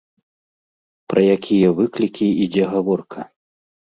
Пра 1.11 1.21
якія 1.35 1.69
выклікі 1.79 2.27
ідзе 2.47 2.65
гаворка? 2.73 3.21